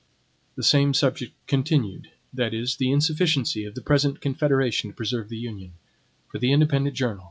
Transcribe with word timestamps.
17 0.53 0.53
The 0.55 0.63
Same 0.63 0.93
Subject 0.95 1.31
Continued 1.45 2.09
(The 2.33 2.91
Insufficiency 2.91 3.65
of 3.65 3.75
the 3.75 3.83
Present 3.83 4.19
Confederation 4.19 4.89
to 4.89 4.95
Preserve 4.95 5.29
the 5.29 5.37
Union) 5.37 5.73
For 6.31 6.39
the 6.39 6.51
Independent 6.51 6.95
Journal. 6.95 7.19